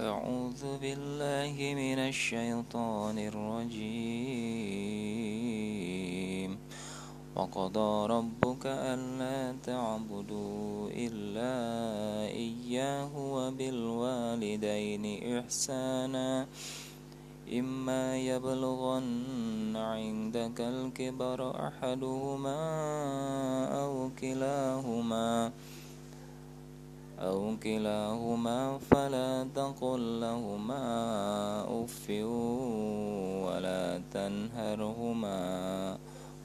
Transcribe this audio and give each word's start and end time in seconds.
أعوذ 0.00 0.76
بالله 0.76 1.56
من 1.56 1.98
الشيطان 1.98 3.18
الرجيم. 3.18 3.96
وقضى 7.36 8.06
ربك 8.12 8.66
ألا 8.66 9.56
تعبدوا 9.64 10.90
إلا 10.92 11.56
إياه 12.28 13.08
وبالوالدين 13.16 15.04
إحسانا. 15.38 16.46
إما 17.52 18.16
يبلغن 18.18 19.76
عندك 19.76 20.60
الكبر 20.60 21.68
أحدهما 21.68 22.60
أو 23.84 24.10
كلاهما. 24.20 25.52
أو 27.18 27.56
كلاهما 27.62 28.78
فلا 28.78 29.48
تقل 29.54 30.20
لهما 30.20 30.84
أف 31.84 32.10
ولا 33.46 34.02
تنهرهما 34.12 35.38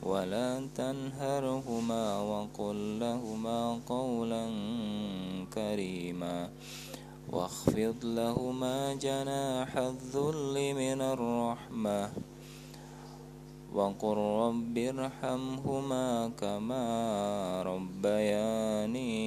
ولا 0.04 0.68
تنهرهما 0.76 2.22
وقل 2.22 3.00
لهما 3.00 3.80
قولا 3.88 4.46
كريما 5.54 6.50
واخفض 7.32 7.96
لهما 8.04 8.94
جناح 8.94 9.78
الذل 9.78 10.56
من 10.74 11.02
الرحمة 11.02 12.10
وقل 13.74 14.18
رب 14.18 14.78
ارحمهما 14.78 16.32
كما 16.40 16.84
ربياني 17.64 19.21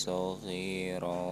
صغيرا 0.00 1.26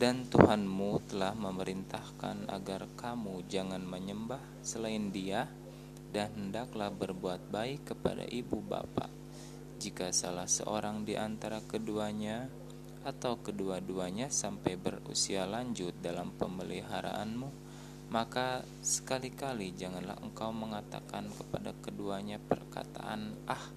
dan 0.00 0.24
Tuhanmu 0.32 1.12
telah 1.12 1.36
memerintahkan 1.36 2.48
agar 2.48 2.88
kamu 2.96 3.44
jangan 3.52 3.84
menyembah 3.84 4.40
selain 4.64 5.12
Dia 5.12 5.44
dan 6.08 6.32
hendaklah 6.32 6.88
berbuat 6.88 7.52
baik 7.52 7.92
kepada 7.92 8.24
ibu 8.24 8.64
bapak. 8.64 9.12
Jika 9.76 10.08
salah 10.08 10.48
seorang 10.48 11.04
di 11.04 11.20
antara 11.20 11.60
keduanya 11.60 12.48
atau 13.04 13.44
kedua-duanya 13.44 14.32
sampai 14.32 14.80
berusia 14.80 15.44
lanjut 15.44 15.92
dalam 16.00 16.32
pemeliharaanmu, 16.32 17.48
maka 18.08 18.64
sekali-kali 18.80 19.76
janganlah 19.76 20.16
engkau 20.24 20.48
mengatakan 20.48 21.28
kepada 21.28 21.76
keduanya 21.84 22.40
perkataan 22.40 23.36
"ah" 23.44 23.68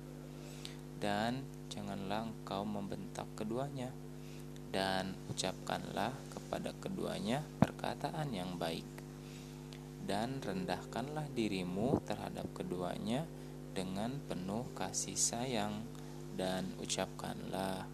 dan 1.04 1.44
janganlah 1.79 2.27
engkau 2.27 2.67
membentak 2.67 3.31
keduanya 3.39 3.95
dan 4.75 5.15
ucapkanlah 5.31 6.11
kepada 6.27 6.75
keduanya 6.83 7.47
perkataan 7.63 8.35
yang 8.35 8.59
baik. 8.59 8.85
Dan 10.03 10.43
rendahkanlah 10.43 11.31
dirimu 11.31 12.03
terhadap 12.03 12.51
keduanya 12.51 13.23
dengan 13.71 14.19
penuh 14.27 14.67
kasih 14.75 15.15
sayang 15.15 15.87
dan 16.35 16.67
ucapkanlah 16.83 17.87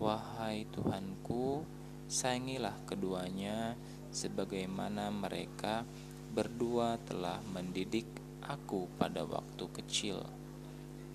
wahai 0.00 0.64
Tuhanku 0.72 1.60
sayangilah 2.08 2.74
keduanya 2.88 3.76
sebagaimana 4.08 5.12
mereka 5.12 5.84
berdua 6.32 6.96
telah 7.04 7.42
mendidik 7.52 8.06
aku 8.46 8.88
pada 8.96 9.26
waktu 9.28 9.64
kecil. 9.76 10.24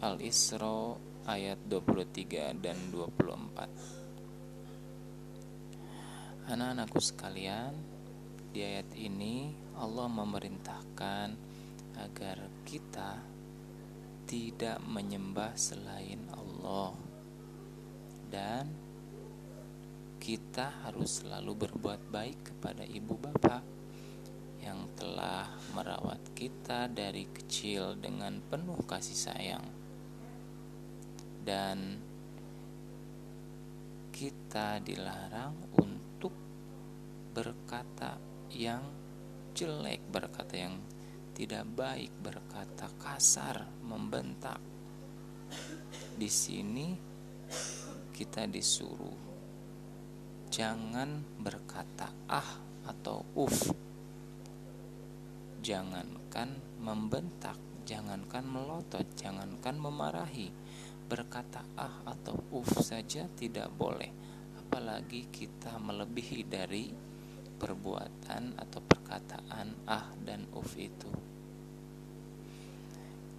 Al-Isra 0.03 1.14
ayat 1.25 1.57
23 1.65 2.53
dan 2.61 2.77
24 2.93 4.05
Anak-anakku 6.45 7.01
sekalian 7.01 7.73
di 8.53 8.61
ayat 8.61 8.93
ini 8.93 9.49
Allah 9.81 10.05
memerintahkan 10.05 11.33
agar 11.97 12.37
kita 12.61 13.17
tidak 14.29 14.77
menyembah 14.85 15.57
selain 15.57 16.21
Allah. 16.37 16.93
Dan 18.29 18.69
kita 20.21 20.85
harus 20.85 21.25
selalu 21.25 21.65
berbuat 21.65 22.13
baik 22.13 22.53
kepada 22.53 22.85
ibu 22.85 23.17
bapak 23.17 23.65
yang 24.61 24.85
telah 24.97 25.49
merawat 25.73 26.21
kita 26.37 26.89
dari 26.93 27.25
kecil 27.25 27.97
dengan 27.97 28.37
penuh 28.37 28.85
kasih 28.85 29.17
sayang 29.17 29.84
dan 31.45 32.01
kita 34.09 34.81
dilarang 34.81 35.53
untuk 35.77 36.33
berkata 37.37 38.17
yang 38.49 38.81
jelek, 39.53 40.01
berkata 40.09 40.55
yang 40.57 40.75
tidak 41.37 41.67
baik, 41.77 42.09
berkata 42.17 42.89
kasar, 42.97 43.67
membentak. 43.85 44.57
Di 46.15 46.31
sini 46.31 46.95
kita 48.15 48.47
disuruh 48.47 49.19
jangan 50.47 51.19
berkata 51.35 52.07
ah 52.31 52.51
atau 52.87 53.19
uf. 53.35 53.75
Jangankan 55.59 56.79
membentak, 56.79 57.59
jangankan 57.83 58.45
melotot, 58.47 59.03
jangankan 59.19 59.75
memarahi. 59.75 60.47
Berkata 61.05 61.61
ah 61.77 62.01
atau 62.09 62.33
uf 62.57 62.81
saja 62.81 63.29
tidak 63.37 63.69
boleh, 63.77 64.09
apalagi 64.57 65.29
kita 65.29 65.77
melebihi 65.77 66.41
dari 66.49 66.89
perbuatan 67.55 68.57
atau 68.57 68.81
perkataan 68.81 69.85
ah 69.85 70.09
dan 70.25 70.49
uf 70.57 70.73
itu. 70.75 71.09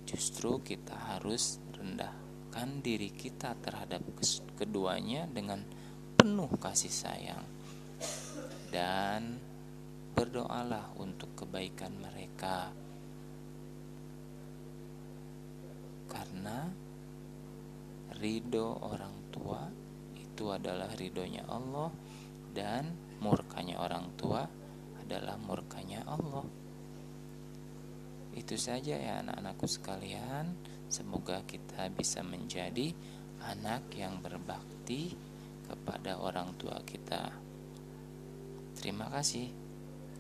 Justru 0.07 0.63
kita 0.63 0.95
harus 0.95 1.59
rendahkan 1.75 2.81
diri 2.81 3.11
kita 3.11 3.59
terhadap 3.59 4.01
keduanya 4.55 5.27
dengan 5.27 5.67
penuh 6.17 6.49
kasih 6.63 6.95
sayang 6.95 7.45
dan 8.71 9.43
berdoalah 10.17 10.97
untuk 10.97 11.35
kebaikan 11.37 11.93
mereka. 11.99 12.73
Karena 16.09 16.86
ridho 18.21 18.81
orang 18.81 19.31
tua 19.33 19.69
itu 20.17 20.53
adalah 20.53 20.93
ridhonya 20.97 21.49
Allah 21.49 21.89
dan 22.53 22.93
murkanya 23.21 23.81
orang 23.81 24.13
tua 24.17 24.45
adalah 25.01 25.37
murkanya 25.41 26.05
Allah. 26.05 26.45
Itu 28.37 28.61
saja 28.61 29.01
ya 29.01 29.25
anak-anakku 29.25 29.65
sekalian. 29.65 30.53
Semoga 30.93 31.41
kita 31.49 31.89
bisa 31.89 32.21
menjadi 32.21 32.93
anak 33.49 33.89
yang 33.97 34.21
berbakti 34.21 35.17
kepada 35.67 36.21
orang 36.21 36.53
tua 36.61 36.79
kita. 36.85 37.33
Terima 38.77 39.09
kasih. 39.09 39.66